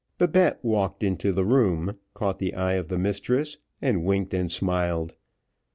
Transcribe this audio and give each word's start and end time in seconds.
Babette 0.17 0.57
walked 0.65 1.03
into 1.03 1.31
the 1.31 1.45
room, 1.45 1.95
caught 2.15 2.39
the 2.39 2.55
eye 2.55 2.73
of 2.73 2.87
the 2.87 2.97
mistress, 2.97 3.59
and 3.83 4.03
winked 4.03 4.33
and 4.33 4.51
smiled. 4.51 5.13